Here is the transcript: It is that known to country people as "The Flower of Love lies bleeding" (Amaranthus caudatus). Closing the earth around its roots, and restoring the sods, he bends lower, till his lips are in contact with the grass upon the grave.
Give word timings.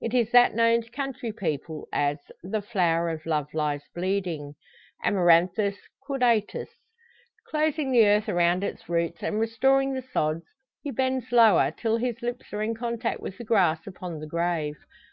It 0.00 0.12
is 0.12 0.32
that 0.32 0.56
known 0.56 0.82
to 0.82 0.90
country 0.90 1.30
people 1.32 1.86
as 1.92 2.18
"The 2.42 2.60
Flower 2.60 3.10
of 3.10 3.24
Love 3.24 3.54
lies 3.54 3.84
bleeding" 3.94 4.56
(Amaranthus 5.04 5.76
caudatus). 6.04 6.68
Closing 7.48 7.92
the 7.92 8.04
earth 8.04 8.28
around 8.28 8.64
its 8.64 8.88
roots, 8.88 9.22
and 9.22 9.38
restoring 9.38 9.94
the 9.94 10.02
sods, 10.02 10.46
he 10.82 10.90
bends 10.90 11.30
lower, 11.30 11.70
till 11.70 11.98
his 11.98 12.22
lips 12.22 12.52
are 12.52 12.60
in 12.60 12.74
contact 12.74 13.20
with 13.20 13.38
the 13.38 13.44
grass 13.44 13.86
upon 13.86 14.18
the 14.18 14.26
grave. 14.26 14.74